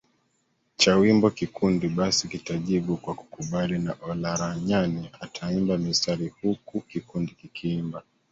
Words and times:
cha 0.77 0.95
wimbo 0.97 1.29
Kikundi 1.29 1.87
basi 1.87 2.27
kitajibu 2.27 2.97
kwa 2.97 3.13
kukubali 3.15 3.79
na 3.79 3.95
Olaranyani 4.01 5.09
ataimba 5.19 5.77
mistari 5.77 6.33
huku 6.41 6.81
kikundi 6.81 7.31
kikiimba 7.31 8.03